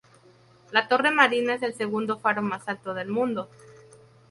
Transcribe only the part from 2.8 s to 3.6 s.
del mundo.